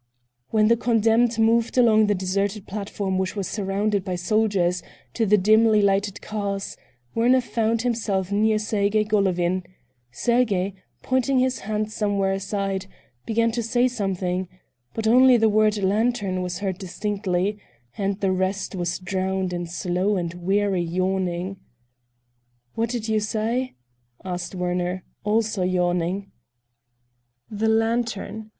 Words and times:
When 0.49 0.67
the 0.67 0.75
condemned 0.75 1.37
moved 1.37 1.77
along 1.77 2.07
the 2.07 2.15
deserted 2.15 2.65
platform 2.65 3.19
which 3.19 3.35
was 3.35 3.47
surrounded 3.47 4.03
by 4.03 4.15
soldiers, 4.15 4.81
to 5.13 5.27
the 5.27 5.37
dimly 5.37 5.79
lighted 5.79 6.23
cars, 6.23 6.75
Werner 7.13 7.39
found 7.39 7.83
himself 7.83 8.31
near 8.31 8.57
Sergey 8.57 9.03
Golovin; 9.03 9.63
Sergey, 10.11 10.73
pointing 11.03 11.35
with 11.35 11.43
his 11.43 11.59
hand 11.69 11.91
somewhere 11.91 12.31
aside, 12.31 12.87
began 13.27 13.51
to 13.51 13.61
say 13.61 13.87
something, 13.87 14.47
but 14.95 15.05
only 15.07 15.37
the 15.37 15.49
word 15.49 15.77
"lantern" 15.77 16.41
was 16.41 16.57
heard 16.61 16.79
distinctly, 16.79 17.59
and 17.95 18.21
the 18.21 18.31
rest 18.31 18.73
was 18.73 18.97
drowned 18.97 19.53
in 19.53 19.67
slow 19.67 20.15
and 20.17 20.33
weary 20.33 20.81
yawning. 20.81 21.57
"What 22.73 22.89
did 22.89 23.07
you 23.07 23.19
say?" 23.19 23.75
asked 24.25 24.55
Werner, 24.55 25.03
also 25.23 25.61
yawning. 25.61 26.31
"The 27.51 27.69
lantern. 27.69 28.49